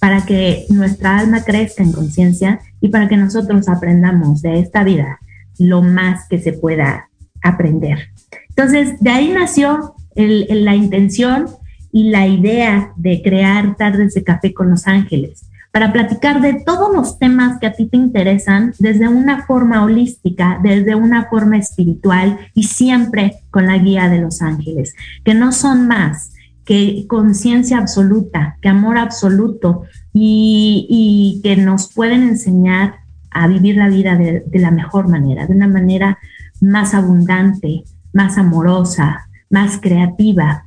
[0.00, 5.20] para que nuestra alma crezca en conciencia y para que nosotros aprendamos de esta vida
[5.58, 7.08] lo más que se pueda
[7.42, 8.08] aprender.
[8.48, 11.46] Entonces, de ahí nació la intención
[11.92, 16.90] y la idea de crear tardes de café con los ángeles para platicar de todos
[16.90, 22.38] los temas que a ti te interesan desde una forma holística, desde una forma espiritual
[22.54, 26.32] y siempre con la guía de los ángeles, que no son más
[26.64, 29.82] que conciencia absoluta, que amor absoluto
[30.14, 32.94] y, que nos pueden enseñar
[33.30, 36.18] a vivir la vida de, de la mejor manera, de una manera
[36.58, 37.84] más abundante,
[38.14, 40.64] más amorosa, más creativa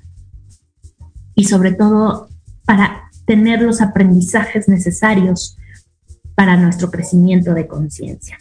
[1.33, 2.29] y sobre todo
[2.63, 5.55] para tener los aprendizajes necesarios
[6.33, 8.39] para nuestro crecimiento de conciencia.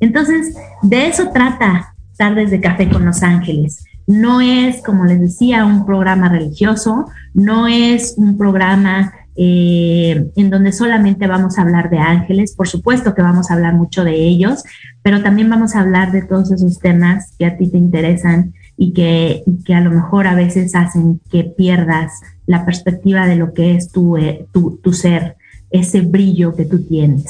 [0.00, 3.84] Entonces, de eso trata Tardes de Café con los Ángeles.
[4.06, 10.72] No es, como les decía, un programa religioso, no es un programa eh, en donde
[10.72, 14.64] solamente vamos a hablar de ángeles, por supuesto que vamos a hablar mucho de ellos,
[15.02, 18.94] pero también vamos a hablar de todos esos temas que a ti te interesan y
[18.94, 23.54] que, y que a lo mejor a veces hacen que pierdas la perspectiva de lo
[23.54, 25.36] que es tu, eh, tu, ser,
[25.70, 27.26] ese brillo que tú tienes,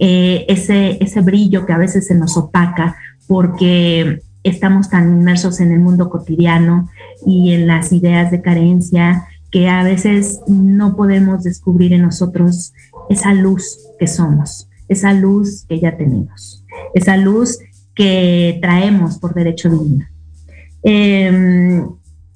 [0.00, 2.96] eh, ese, ese brillo que a veces se nos opaca
[3.28, 6.88] porque estamos tan inmersos en el mundo cotidiano
[7.24, 12.72] y en las ideas de carencia que a veces no podemos descubrir en nosotros
[13.08, 17.60] esa luz que somos, esa luz que ya tenemos, esa luz
[17.94, 20.04] que traemos por derecho divino.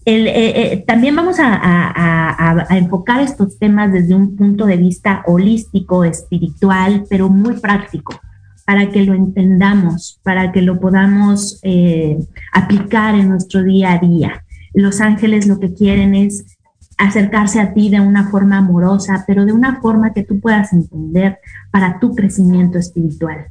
[0.04, 7.04] Eh, eh, también vamos a, enfocar estos temas desde un punto de vista holístico, espiritual,
[7.08, 8.18] pero muy práctico,
[8.66, 12.18] para que lo entendamos, para que lo podamos eh,
[12.52, 14.44] aplicar en nuestro día a día.
[14.74, 16.44] Los ángeles lo que quieren es
[16.98, 21.38] acercarse a ti de una forma amorosa, pero de una forma que tú puedas entender
[21.70, 23.46] para tu crecimiento espiritual.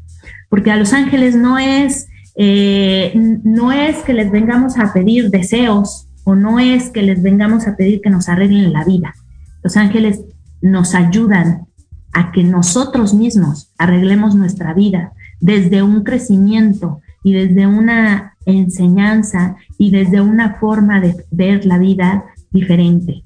[0.49, 6.35] Porque a los ángeles no es, no es que les vengamos a pedir deseos, o
[6.35, 9.15] no es que les vengamos a pedir que nos arreglen la vida.
[9.63, 10.21] Los ángeles
[10.61, 11.67] nos ayudan
[12.13, 19.91] a que nosotros mismos arreglemos nuestra vida desde un crecimiento y desde una enseñanza y
[19.91, 23.23] desde una forma de ver la vida diferente,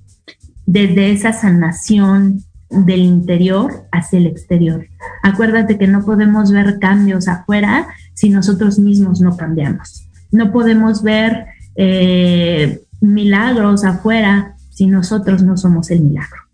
[0.66, 4.88] desde esa sanación del interior hacia el exterior.
[5.24, 10.08] Acuérdate que no podemos ver cambios afuera si nosotros mismos no cambiamos.
[10.32, 16.46] No podemos ver eh, milagros afuera si nosotros no somos el milagro.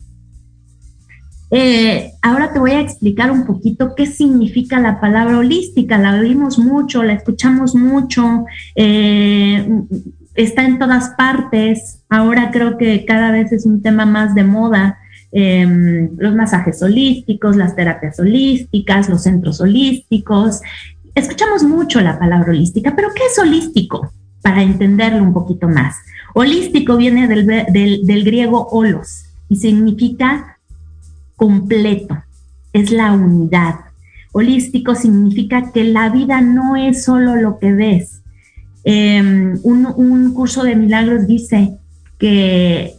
[1.54, 5.98] Eh, ahora te voy a explicar un poquito qué significa la palabra holística.
[5.98, 9.70] La oímos mucho, la escuchamos mucho, eh,
[10.36, 12.04] está en todas partes.
[12.10, 14.98] Ahora creo que cada vez es un tema más de moda.
[15.34, 20.62] Em, los masajes holísticos, las terapias holísticas, los centros holísticos.
[21.16, 24.12] Escuchamos mucho la palabra holística, pero ¿qué es holístico?
[24.42, 25.96] Para entenderlo un poquito más.
[26.34, 30.58] Holístico viene del, del griego holos y significa
[31.36, 32.24] completo,
[32.72, 33.76] es la unidad.
[34.32, 38.22] Holístico significa que la vida no es solo lo que ves.
[38.84, 41.78] Em, un, curso de milagros dice
[42.18, 42.94] que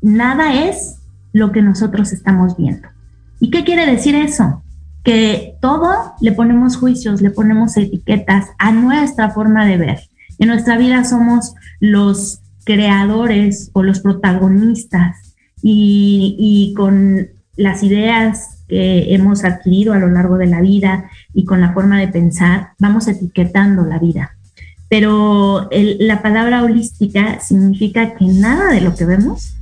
[0.00, 0.96] nada es
[1.32, 2.88] lo que nosotros estamos viendo.
[3.40, 4.62] ¿Y qué quiere decir eso?
[5.02, 10.00] Que todo le ponemos juicios, le ponemos etiquetas a nuestra forma de ver.
[10.38, 19.44] En nuestra vida somos los creadores o los protagonistas y, con las ideas que hemos
[19.44, 23.84] adquirido a lo largo de la vida y con la forma de pensar, vamos etiquetando
[23.84, 24.36] la vida.
[24.88, 29.54] Pero la palabra holística significa que nada de lo que vemos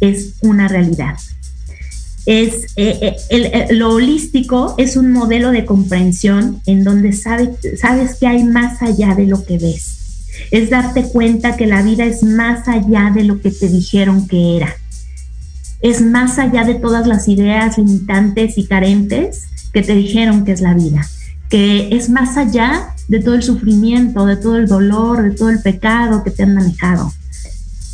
[0.00, 1.16] es una realidad.
[2.24, 8.44] Es, eh, eh, lo holístico es un modelo de comprensión en donde sabes que hay
[8.44, 10.28] más allá de lo que ves.
[10.50, 14.56] Es darte cuenta que la vida es más allá de lo que te dijeron que
[14.56, 14.76] era
[15.82, 20.60] es más allá de todas las ideas limitantes y carentes que te dijeron que es
[20.60, 21.06] la vida,
[21.50, 25.60] que es más allá de todo el sufrimiento, de todo el dolor, de todo el
[25.60, 27.12] pecado que te han manejado.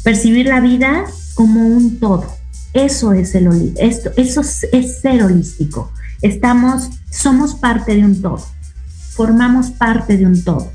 [0.04, 2.37] Percibir la vida como un todo.
[2.72, 5.90] Eso es el esto, eso es ser holístico.
[6.22, 8.44] Estamos, somos parte de un todo.
[9.14, 10.70] Formamos parte de un todo.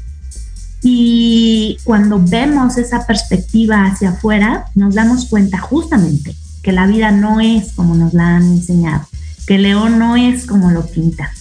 [0.81, 7.39] Y cuando vemos esa perspectiva hacia afuera, nos damos cuenta justamente que la vida no
[7.39, 9.05] es como nos la han enseñado,
[9.47, 11.31] que León no es como lo pinta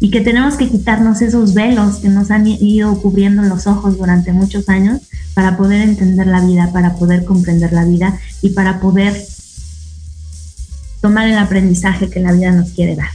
[0.00, 4.32] y que tenemos que quitarnos esos velos que nos han ido cubriendo los ojos durante
[4.32, 5.00] muchos años
[5.34, 9.16] para poder entender la vida, para poder comprender la vida y para poder
[11.00, 13.10] tomar el aprendizaje que la vida nos quiere dar.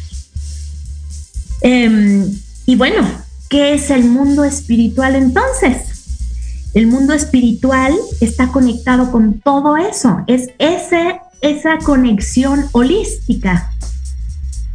[1.62, 2.30] Em,
[2.66, 3.08] y bueno,
[3.50, 5.78] ¿qué es el mundo espiritual entonces?
[6.74, 13.70] El mundo espiritual está conectado con todo eso, es ese esa conexión holística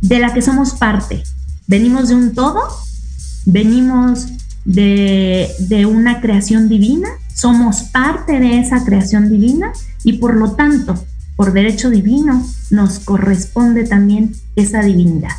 [0.03, 1.23] de la que somos parte.
[1.66, 2.61] Venimos de un todo,
[3.47, 4.27] venimos
[4.66, 9.73] de, una creación divina, somos parte de esa creación divina
[10.05, 11.03] y por lo tanto,
[11.38, 15.33] por derecho divino, nos corresponde también esa divinidad.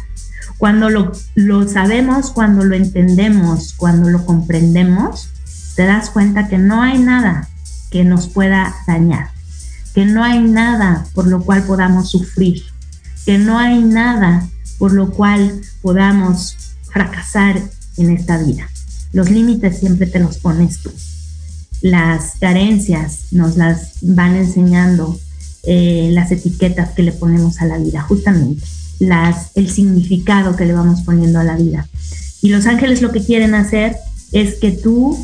[0.57, 5.29] Cuando lo, lo, sabemos, cuando lo entendemos, cuando lo comprendemos,
[5.75, 7.47] te das cuenta que no hay nada
[7.91, 9.29] que nos pueda dañar
[9.93, 12.63] que no hay nada por lo cual podamos sufrir,
[13.25, 14.47] que no hay nada
[14.77, 16.55] por lo cual podamos
[16.91, 17.61] fracasar
[17.97, 18.69] en esta vida.
[19.11, 20.91] Los límites siempre te los pones tú.
[21.81, 25.19] Las carencias nos las van enseñando
[25.63, 28.63] eh, las etiquetas que le ponemos a la vida, justamente,
[28.99, 31.87] las, el significado que le vamos poniendo a la vida.
[32.41, 33.95] Y los ángeles lo que quieren hacer
[34.31, 35.17] es que tú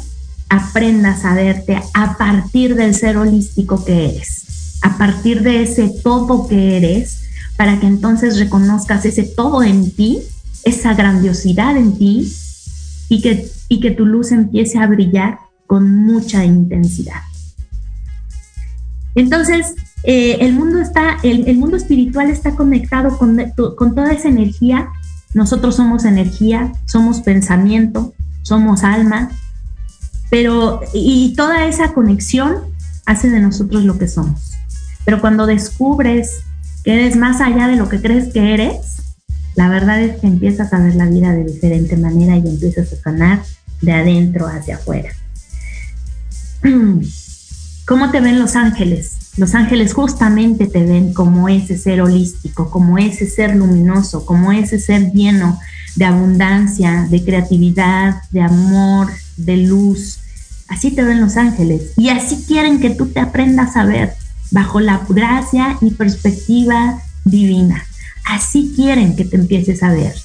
[0.50, 4.46] aprendas a verte a partir del ser holístico que eres
[4.86, 7.22] a partir de ese todo que eres,
[7.58, 10.20] para que entonces reconozcas ese todo en ti,
[10.64, 12.32] esa grandiosidad en ti
[13.10, 17.22] y que, y que tu luz empiece a brillar con mucha intensidad.
[19.16, 19.74] Entonces,
[20.06, 23.38] eh, el, mundo está, el, mundo espiritual está conectado con,
[23.76, 24.90] con toda esa energía.
[25.34, 29.32] Nosotros somos energía, somos pensamiento, somos alma,
[30.30, 32.58] pero y toda esa conexión
[33.06, 34.54] hace de nosotros lo que somos.
[35.04, 36.42] Pero cuando descubres
[36.84, 38.96] que eres más allá de lo que crees que eres,
[39.56, 42.98] la verdad es que empiezas a ver la vida de diferente manera y empiezas a
[42.98, 43.44] sanar
[43.82, 45.10] de adentro hacia afuera.
[47.86, 49.25] ¿Cómo te ven los ángeles?
[49.38, 54.80] Los ángeles justamente te ven como ese ser holístico, como ese ser luminoso, como ese
[54.80, 55.60] ser lleno
[55.96, 60.20] de abundancia, de creatividad, de amor, de luz.
[60.70, 64.14] Así te ven los ángeles y así quieren que tú te aprendas a ver
[64.52, 67.84] bajo la gracia y perspectiva divina.
[68.26, 70.16] Así quieren que te empieces a ver.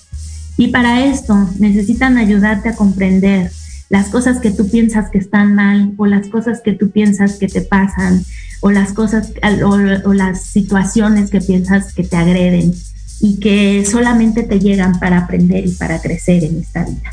[0.57, 3.51] Y para esto necesitan ayudarte a comprender
[3.91, 7.49] las cosas que tú piensas que están mal o las cosas que tú piensas que
[7.49, 8.25] te pasan
[8.61, 9.33] o las cosas
[9.65, 12.73] o, las situaciones que piensas que te agreden
[13.21, 17.11] y que solamente te llegan para aprender y para crecer en esta vida.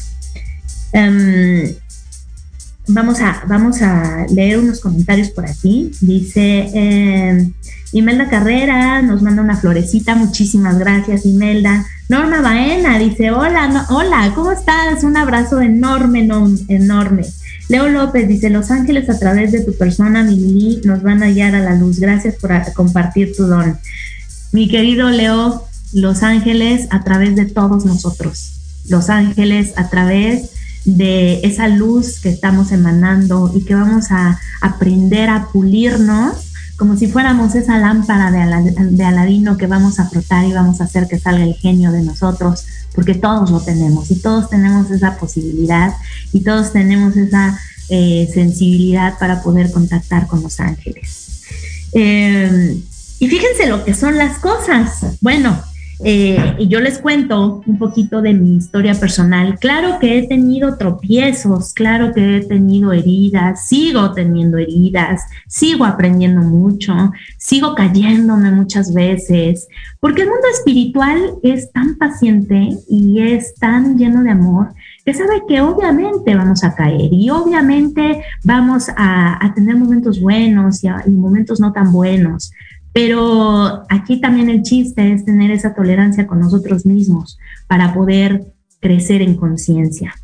[0.93, 1.73] Em,
[2.87, 5.91] vamos a, vamos a leer unos comentarios por aquí.
[6.01, 7.51] Dice eh,
[7.91, 11.85] Imelda Carrera, nos manda una florecita, muchísimas gracias Imelda.
[12.09, 15.03] Norma Baena dice, hola, hola, ¿cómo estás?
[15.03, 16.27] Un abrazo enorme,
[16.69, 17.25] enorme.
[17.69, 21.53] Leo López dice, Los ángeles a través de tu persona, mi nos van a guiar
[21.55, 21.99] a la luz.
[21.99, 23.77] Gracias por compartir tu don.
[24.53, 28.53] Mi querido Leo, Los ángeles a través de todos nosotros.
[28.87, 30.51] Los ángeles a través
[30.87, 37.07] de esa luz que estamos emanando y que vamos a aprender a pulirnos como si
[37.07, 41.43] fuéramos esa lámpara de, Aladino que vamos a frotar y vamos a hacer que salga
[41.43, 45.93] el genio de nosotros, porque todos lo tenemos y todos tenemos esa posibilidad
[46.31, 47.59] y todos tenemos esa
[47.89, 51.41] eh, sensibilidad para poder contactar con los ángeles.
[51.93, 52.79] Eh,
[53.19, 55.17] y fíjense lo que son las cosas.
[55.19, 55.59] Bueno,
[56.03, 59.57] eh, y yo les cuento un poquito de mi historia personal.
[59.59, 66.41] Claro que he tenido tropiezos, claro que he tenido heridas, sigo teniendo heridas, sigo aprendiendo
[66.41, 66.93] mucho,
[67.37, 69.67] sigo cayéndome muchas veces,
[69.99, 74.73] porque el mundo espiritual es tan paciente y es tan lleno de amor
[75.07, 81.09] que sabe que obviamente vamos a caer y obviamente vamos a, tener momentos buenos y
[81.09, 82.51] momentos no tan buenos,
[82.97, 87.37] pero aquí también el chiste es tener esa tolerancia con nosotros mismos
[87.67, 90.15] para poder crecer en conciencia.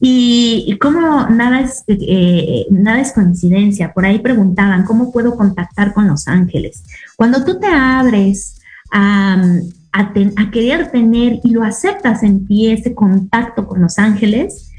[0.00, 6.08] Y, como nada es, eh, nada es coincidencia, por ahí preguntaban, ¿cómo puedo contactar con
[6.08, 6.82] los ángeles?
[7.14, 8.60] Cuando tú te abres
[8.92, 9.40] a,
[9.92, 14.72] a querer tener y lo aceptas en ti ese contacto con los ángeles,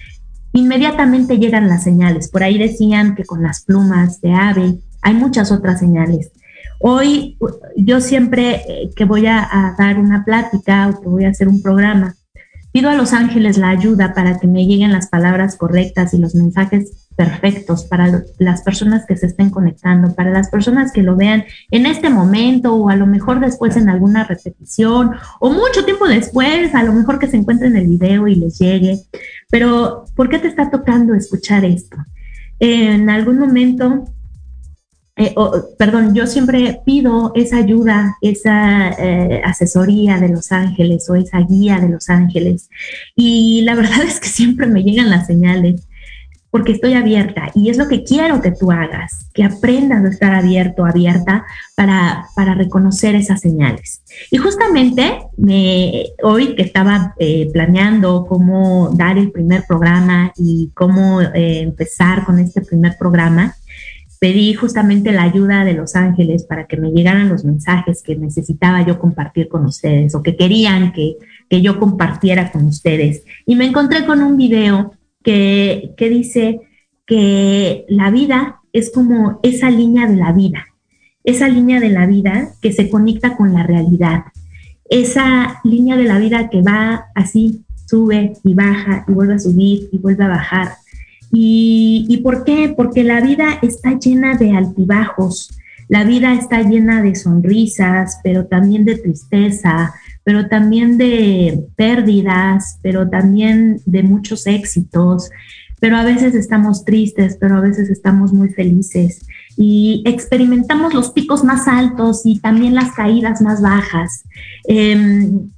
[0.52, 2.28] inmediatamente llegan las señales.
[2.28, 6.32] Por ahí decían que con las plumas de ave hay muchas otras señales.
[6.80, 7.38] Hoy
[7.76, 11.62] yo siempre eh, que voy a, dar una plática o que voy a hacer un
[11.62, 12.16] programa,
[12.72, 16.36] pido a los ángeles la ayuda para que me lleguen las palabras correctas y los
[16.36, 21.46] mensajes perfectos para las personas que se estén conectando, para las personas que lo vean
[21.72, 26.76] en este momento o a lo mejor después en alguna repetición o mucho tiempo después,
[26.76, 29.00] a lo mejor que se encuentren el video y les llegue.
[29.50, 31.98] Pero, ¿por qué te está tocando escuchar esto?
[32.60, 34.06] En algún momento
[35.18, 35.34] eh,
[35.80, 41.80] perdón, yo siempre pido esa ayuda, esa eh, asesoría de los ángeles o esa guía
[41.80, 42.70] de los ángeles.
[43.16, 45.88] Y la verdad es que siempre me llegan las señales
[46.52, 50.34] porque estoy abierta y es lo que quiero que tú hagas, que aprendas a estar
[50.34, 51.46] abierto, abierta
[51.76, 54.02] para, para reconocer esas señales.
[54.32, 61.22] Y justamente me, hoy que estaba eh, planeando cómo dar el primer programa y cómo
[61.22, 63.56] empezar con este primer programa,
[64.20, 68.86] pedí justamente la ayuda de los ángeles para que me llegaran los mensajes que necesitaba
[68.86, 71.18] yo compartir con ustedes o que querían que,
[71.50, 73.24] yo compartiera con ustedes.
[73.46, 74.92] Y me encontré con un video
[75.24, 76.60] que, que dice
[77.06, 80.68] que la vida es como esa línea de la vida,
[81.24, 84.26] esa línea de la vida que se conecta con la realidad,
[84.90, 89.90] esa línea de la vida que va así, sube y baja y vuelve a subir
[89.92, 90.74] y vuelve a bajar
[91.32, 92.74] ¿Y, por qué?
[92.76, 95.50] Porque la vida está llena de altibajos,
[95.90, 103.10] la vida está llena de sonrisas, pero también de tristeza, pero también de pérdidas, pero
[103.10, 105.30] también de muchos éxitos,
[105.80, 109.26] pero a veces estamos tristes, pero a veces estamos muy felices
[109.58, 114.24] y experimentamos los picos más altos y también las caídas más bajas.
[114.68, 115.50] Em,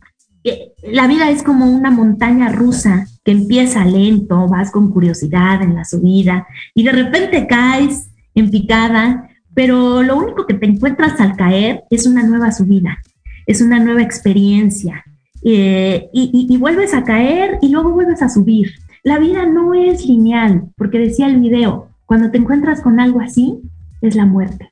[0.83, 5.85] la vida es como una montaña rusa que empieza lento, vas con curiosidad en la
[5.85, 11.83] subida y de repente caes en picada, pero lo único que te encuentras al caer
[11.89, 12.99] es una nueva subida,
[13.45, 15.03] es una nueva experiencia
[15.43, 18.71] eh, y, vuelves a caer y luego vuelves a subir.
[19.03, 23.61] La vida no es lineal, porque decía el video, cuando te encuentras con algo así,
[24.01, 24.71] es la muerte.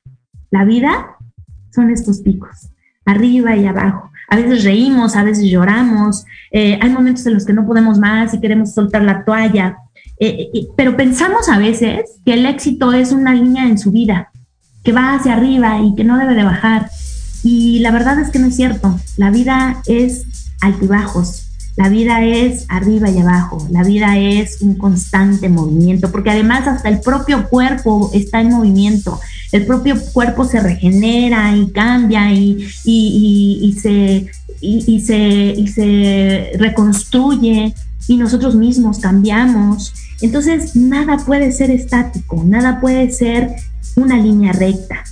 [0.51, 1.17] La vida
[1.73, 2.69] son estos picos,
[3.05, 7.53] arriba y abajo a veces reímos, a veces lloramos, eh, hay momentos en los que
[7.53, 9.77] no podemos más y queremos soltar la toalla,
[10.19, 14.31] eh, pero pensamos a veces que el éxito es una línea en su vida,
[14.83, 16.89] que va hacia arriba y que no debe de bajar.
[17.43, 20.25] Y la verdad es que no es cierto, la vida es
[20.59, 21.47] altibajos,
[21.77, 26.89] la vida es arriba y abajo, la vida es un constante movimiento, porque además hasta
[26.89, 29.19] el propio cuerpo está en movimiento
[29.57, 32.69] el propio cuerpo se regenera y cambia y,
[33.81, 34.27] se,
[34.61, 37.73] y, se, se reconstruye
[38.07, 39.93] y nosotros mismos cambiamos.
[40.21, 43.55] Entonces, nada puede ser estático, nada puede ser
[43.95, 45.03] una línea recta.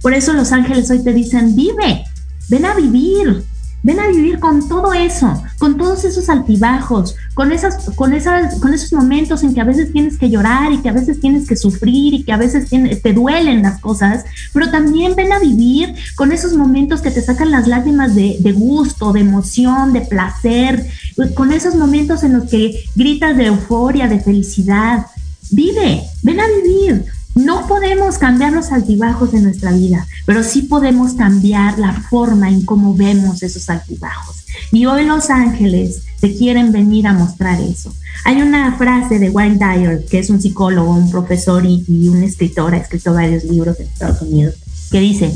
[0.00, 2.04] Por eso los ángeles hoy te dicen, vive,
[2.48, 3.44] ven a vivir,
[3.82, 8.72] ven a vivir con todo eso, con todos esos altibajos, con esas, con esas, con
[8.72, 11.56] esos momentos en que a veces tienes que llorar y que a veces tienes que
[11.56, 16.32] sufrir y que a veces te duelen las cosas, pero también ven a vivir con
[16.32, 20.86] esos momentos que te sacan las lágrimas de, de gusto, de emoción, de placer,
[21.34, 25.06] con esos momentos en los que gritas de euforia, de felicidad.
[25.50, 27.04] Vive, ven a vivir.
[27.34, 32.64] No podemos cambiar los altibajos de nuestra vida, pero sí podemos cambiar la forma en
[32.64, 34.44] cómo vemos esos altibajos.
[34.70, 37.94] Y hoy los ángeles te quieren venir a mostrar eso.
[38.24, 42.22] Hay una frase de Wayne Dyer, que es un psicólogo, un profesor y, y un
[42.22, 44.56] escritor, ha escrito varios libros en Estados Unidos,
[44.90, 45.32] que dice,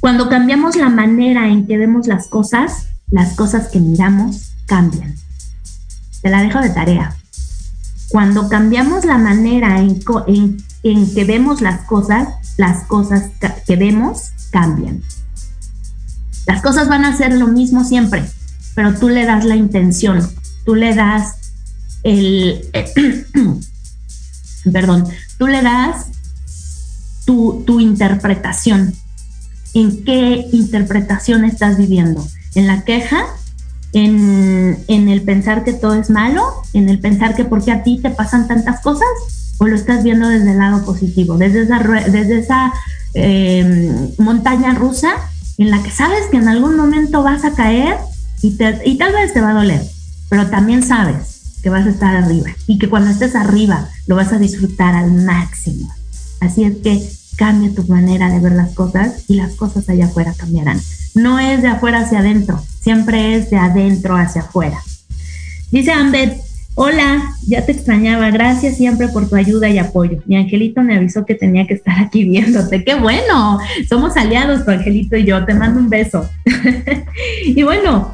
[0.00, 5.14] cuando cambiamos la manera en que vemos las cosas, las cosas que miramos cambian.
[6.20, 7.16] Te la dejo de tarea.
[8.08, 12.28] Cuando cambiamos la manera en, en en que vemos las cosas,
[12.58, 13.30] las cosas
[13.66, 15.02] que vemos cambian.
[16.46, 18.22] Las cosas van a ser lo mismo siempre,
[18.74, 20.30] pero tú le das la intención,
[20.66, 21.36] tú le das
[22.02, 22.70] el,
[24.72, 25.08] perdón,
[25.38, 26.08] tú le das
[27.24, 28.94] tu, tu interpretación.
[29.72, 32.24] ¿En qué interpretación estás viviendo?
[32.54, 33.24] ¿En la queja?
[33.94, 36.44] ¿En, ¿En el pensar que todo es malo?
[36.74, 39.08] ¿En el pensar que por qué a ti te pasan tantas cosas?
[39.58, 41.78] O lo estás viendo desde el lado positivo, desde esa,
[42.10, 42.72] desde esa
[43.14, 45.14] em, montaña rusa
[45.58, 47.96] en la que sabes que en algún momento vas a caer
[48.42, 49.82] y, y tal vez te va a doler,
[50.28, 54.32] pero también sabes que vas a estar arriba y que cuando estés arriba lo vas
[54.32, 55.88] a disfrutar al máximo.
[56.40, 57.02] Así es que
[57.36, 60.80] cambia tu manera de ver las cosas y las cosas allá afuera cambiarán.
[61.14, 64.82] No es de afuera hacia adentro, siempre es de adentro hacia afuera.
[65.70, 66.43] Dice Ambet,
[66.76, 68.30] Hola, ya te extrañaba.
[68.32, 70.20] Gracias siempre por tu ayuda y apoyo.
[70.26, 72.82] Mi angelito me avisó que tenía que estar aquí viéndote.
[72.82, 73.60] ¡Qué bueno!
[73.88, 75.44] Somos aliados, tu angelito y yo.
[75.44, 76.28] Te mando un beso.
[77.46, 78.12] y bueno,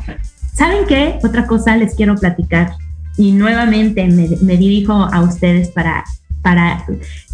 [0.52, 1.18] ¿saben qué?
[1.22, 2.72] Otra cosa les quiero platicar.
[3.16, 6.04] Y nuevamente me, dirijo a ustedes para,
[6.42, 6.84] para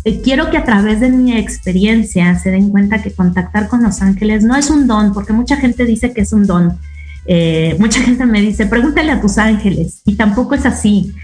[0.04, 4.00] eh, quiero que a través de mi experiencia se den cuenta que contactar con los
[4.00, 6.78] ángeles no es un don, porque mucha gente dice que es un don
[7.26, 11.14] eh, mucha gente me dice, pregúntale a tus ángeles, y tampoco es así.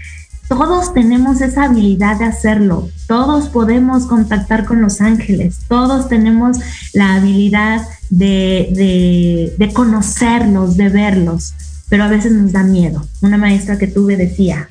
[0.49, 6.57] Todos tenemos esa habilidad de hacerlo, todos podemos contactar con los ángeles, todos tenemos
[6.93, 11.53] la habilidad de, de conocerlos, de verlos,
[11.89, 13.07] pero a veces nos da miedo.
[13.21, 14.67] Una maestra que tuve decía,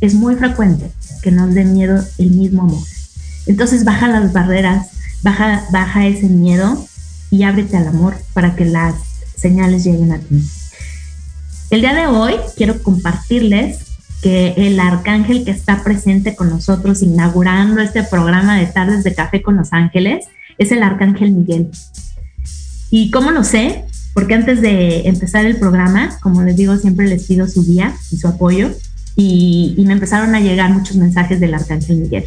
[0.00, 0.90] es muy frecuente
[1.22, 2.82] que nos dé miedo el mismo amor.
[3.46, 4.88] Entonces baja las barreras,
[5.22, 6.86] baja, baja ese miedo
[7.30, 8.94] y ábrete al amor para que las
[9.36, 10.42] señales lleguen a ti.
[11.70, 13.78] El día de hoy quiero compartirles
[14.22, 19.40] que el arcángel que está presente con nosotros inaugurando este programa de tardes de café
[19.40, 20.26] con los ángeles
[20.58, 21.70] es el arcángel Miguel.
[22.90, 23.84] ¿Y cómo lo sé?
[24.14, 28.16] Porque antes de empezar el programa, como les digo, siempre les pido su guía y
[28.16, 28.72] su apoyo
[29.14, 32.24] y, me empezaron a llegar muchos mensajes del arcángel Miguel.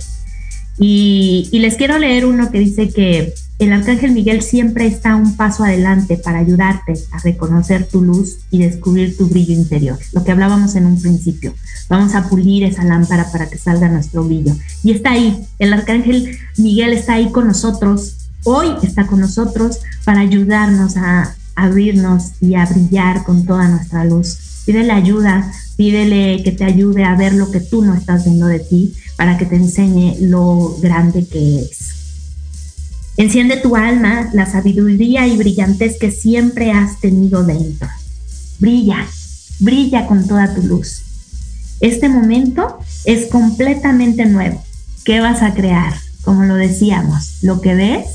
[0.78, 3.34] y les quiero leer uno que dice que
[3.64, 8.60] el arcángel Miguel siempre está un paso adelante para ayudarte a reconocer tu luz y
[8.60, 11.54] descubrir tu brillo interior, lo que hablábamos en un principio.
[11.88, 14.56] Vamos a pulir esa lámpara para que salga nuestro brillo.
[14.84, 20.22] Y está ahí, el arcángel Miguel está ahí con nosotros, hoy está con nosotros para
[20.22, 24.64] ayudarnos a abrirnos y a brillar con toda nuestra luz.
[24.66, 28.60] Pídele ayuda, pídele que te ayude a ver lo que tú no estás viendo de
[28.60, 32.03] ti para que te enseñe lo grande que es.
[33.16, 37.88] Enciende tu alma, la sabiduría y brillantez que siempre has tenido dentro.
[38.60, 39.06] Brilla,
[39.60, 41.04] brilla con toda tu luz.
[41.80, 44.64] Este momento es completamente nuevo.
[45.06, 45.94] ¿Qué vas a crear?
[46.24, 48.06] Como lo decíamos, lo que ves,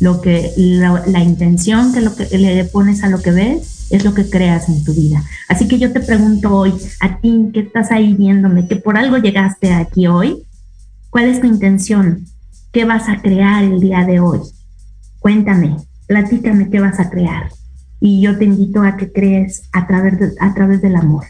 [0.00, 4.12] lo que la, intención que, lo que le pones a lo que ves es lo
[4.12, 5.22] que creas en tu vida.
[5.48, 9.18] Así que yo te pregunto hoy, a ti que estás ahí viéndome, que por algo
[9.18, 10.42] llegaste aquí hoy,
[11.10, 12.26] ¿cuál es tu intención?
[12.72, 14.40] ¿Qué vas a crear el día de hoy?
[15.18, 17.50] Cuéntame, platícame qué vas a crear.
[18.00, 21.26] Y yo te invito a que crees a través, a través del amor.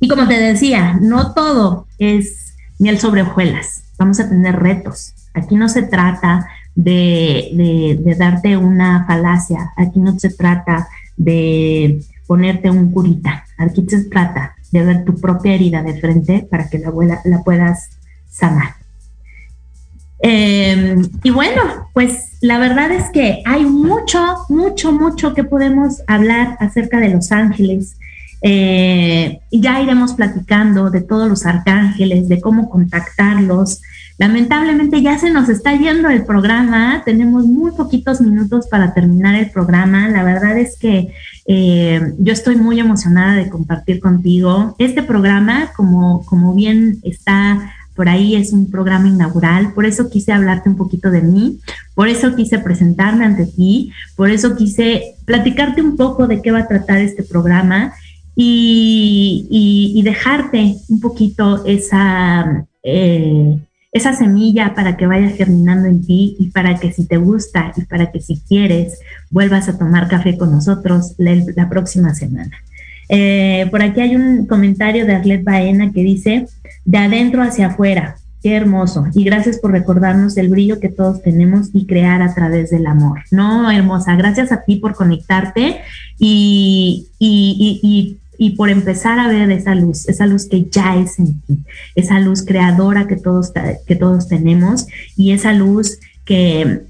[0.00, 3.84] Y como te decía, no todo es miel sobre hojuelas.
[3.98, 5.14] Vamos a tener retos.
[5.32, 9.72] Aquí no se trata de, de, darte una falacia.
[9.78, 13.46] Aquí no se trata de ponerte un curita.
[13.56, 16.92] Aquí se trata de ver tu propia herida de frente para que la,
[17.24, 17.88] la puedas
[18.28, 18.83] sanar.
[20.20, 21.62] Em, y bueno,
[21.92, 27.32] pues la verdad es que hay mucho, mucho, mucho que podemos hablar acerca de los
[27.32, 27.96] ángeles.
[28.42, 33.80] Eh, ya iremos platicando de todos los arcángeles, de cómo contactarlos,
[34.16, 39.50] Lamentablemente ya se nos está yendo el programa, tenemos muy poquitos minutos para terminar el
[39.50, 40.08] programa.
[40.08, 41.12] La verdad es que
[41.46, 44.76] eh, yo estoy muy emocionada de compartir contigo.
[44.78, 50.32] Este programa, como, como bien está por ahí, es un programa inaugural, por eso quise
[50.32, 51.60] hablarte un poquito de mí,
[51.94, 56.60] por eso quise presentarme ante ti, por eso quise platicarte un poco de qué va
[56.60, 57.94] a tratar este programa
[58.36, 62.66] y, dejarte un poquito esa...
[62.82, 63.58] Eh,
[63.94, 67.82] esa semilla para que vaya germinando en ti y para que si te gusta y
[67.82, 68.98] para que si quieres
[69.30, 72.50] vuelvas a tomar café con nosotros la, próxima semana.
[73.08, 76.46] Eh, por aquí hay un comentario de Arlet Baena que dice,
[76.84, 79.06] de adentro hacia afuera, qué hermoso.
[79.14, 83.20] Y gracias por recordarnos el brillo que todos tenemos y crear a través del amor.
[83.30, 85.80] No, hermosa, gracias a ti por conectarte
[86.18, 88.18] y, y,
[88.56, 91.58] por empezar a ver esa luz, esa luz que ya es en ti,
[91.94, 93.50] esa luz creadora que todos,
[93.86, 94.86] que todos tenemos
[95.16, 96.82] y esa luz que,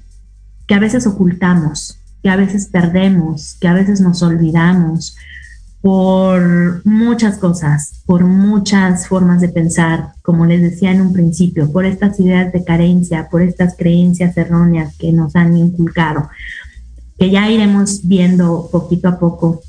[0.67, 5.15] que a veces ocultamos, que a veces perdemos, que a veces nos olvidamos
[5.85, 11.85] por muchas cosas, por muchas formas de pensar, como les decía en un principio, por
[11.85, 16.27] estas ideas de carencia, por estas creencias erróneas que nos han inculcado,
[17.19, 19.61] que ya iremos viendo poquito a poco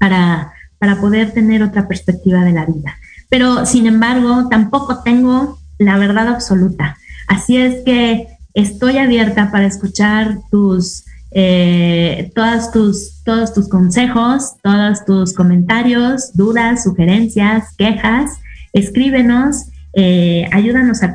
[0.00, 2.96] para, para poder tener otra perspectiva de la vida.
[3.28, 6.96] Pero, sin embargo, tampoco tengo la verdad absoluta.
[7.28, 11.04] Así es que estoy abierta para escuchar tus,
[11.38, 18.40] eh, todas tus, todos tus consejos, todos tus comentarios, dudas, sugerencias, quejas.
[18.72, 19.66] Escríbenos
[19.98, 21.14] eh, ayúdanos a,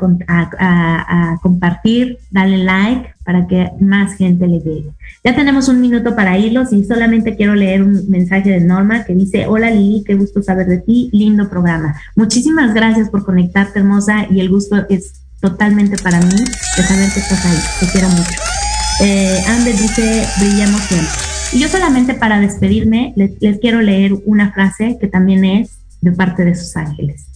[1.40, 4.90] compartir, dale like para que más gente le llegue.
[5.24, 9.14] Ya tenemos un minuto para irlos y solamente quiero leer un mensaje de Norma que
[9.14, 11.96] dice, hola Lili, qué gusto saber de ti, lindo programa.
[12.16, 16.30] Muchísimas gracias por conectarte hermosa y el gusto es totalmente para mí
[16.78, 18.61] de saber que estás ahí, te quiero mucho.
[19.04, 21.10] Eh, Ander dice, brillamos siempre.
[21.54, 25.72] Y yo solamente para despedirme les quiero leer una frase que también es
[26.02, 27.28] de parte de sus ángeles.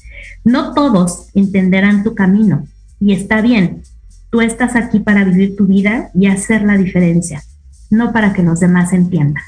[0.43, 2.68] No todos entenderán tu camino
[2.99, 3.82] y está bien.
[4.30, 7.43] Tú estás aquí para vivir tu vida y hacer la diferencia,
[7.89, 9.43] no para que los demás entiendan.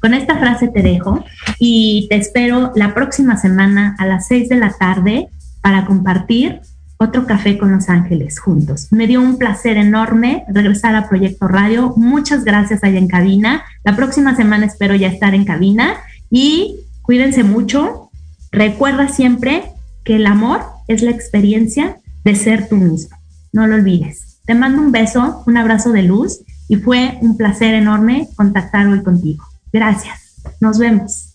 [0.00, 1.24] Con esta frase te dejo
[1.58, 5.28] y te espero la próxima semana a las 6 de la tarde
[5.62, 6.60] para compartir
[6.98, 8.88] otro café con los ángeles juntos.
[8.90, 11.92] Me dio un placer enorme regresar a Proyecto Radio.
[11.96, 13.64] Muchas gracias allá en cabina.
[13.84, 15.94] La próxima semana espero ya estar en cabina
[16.30, 18.10] y cuídense mucho.
[18.50, 19.64] Recuerda siempre
[20.04, 23.16] que el amor es la experiencia de ser tú mismo.
[23.52, 24.38] No lo olvides.
[24.46, 29.02] Te mando un beso, un abrazo de luz y fue un placer enorme contactar hoy
[29.02, 29.44] contigo.
[29.72, 30.42] Gracias.
[30.60, 31.34] Nos vemos.